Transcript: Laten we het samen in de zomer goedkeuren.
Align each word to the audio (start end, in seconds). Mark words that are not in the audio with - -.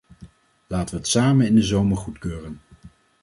Laten 0.67 0.93
we 0.95 0.99
het 1.01 1.09
samen 1.09 1.45
in 1.47 1.55
de 1.55 1.61
zomer 1.63 1.97
goedkeuren. 1.97 2.59